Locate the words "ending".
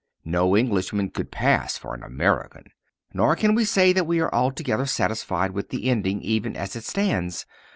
5.91-6.23